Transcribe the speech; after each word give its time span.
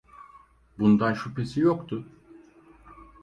Bundan 0.79 1.13
şüphesi 1.13 1.59
yoktu. 1.59 2.05